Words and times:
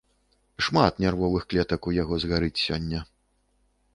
Шмат 0.67 1.01
нервовых 1.03 1.43
клетак 1.51 1.81
у 1.91 1.95
яго 1.97 2.19
згарыць 2.23 2.63
сёння. 2.67 2.99